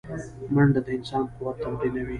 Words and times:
منډه 0.53 0.79
د 0.85 0.87
انسان 0.97 1.23
قوت 1.33 1.55
تمرینوي 1.63 2.09